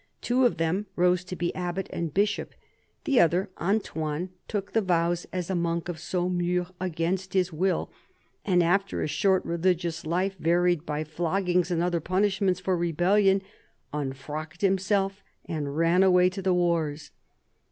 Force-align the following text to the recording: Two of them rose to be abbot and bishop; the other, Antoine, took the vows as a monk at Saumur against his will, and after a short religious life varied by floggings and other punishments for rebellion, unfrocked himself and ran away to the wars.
Two 0.19 0.47
of 0.47 0.57
them 0.57 0.87
rose 0.95 1.23
to 1.25 1.35
be 1.35 1.53
abbot 1.53 1.85
and 1.93 2.11
bishop; 2.11 2.55
the 3.03 3.19
other, 3.19 3.51
Antoine, 3.59 4.31
took 4.47 4.73
the 4.73 4.81
vows 4.81 5.27
as 5.31 5.47
a 5.47 5.53
monk 5.53 5.87
at 5.89 5.99
Saumur 5.99 6.65
against 6.79 7.33
his 7.35 7.53
will, 7.53 7.91
and 8.43 8.63
after 8.63 9.03
a 9.03 9.07
short 9.07 9.45
religious 9.45 10.03
life 10.03 10.35
varied 10.39 10.87
by 10.87 11.03
floggings 11.03 11.69
and 11.69 11.83
other 11.83 11.99
punishments 12.01 12.59
for 12.59 12.75
rebellion, 12.75 13.43
unfrocked 13.93 14.61
himself 14.61 15.21
and 15.45 15.77
ran 15.77 16.01
away 16.01 16.31
to 16.31 16.41
the 16.41 16.51
wars. 16.55 17.11